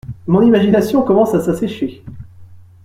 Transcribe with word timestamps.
Mon 0.25 0.41
imagination 0.41 1.03
commence 1.03 1.35
à 1.35 1.41
s’assécher. 1.41 2.03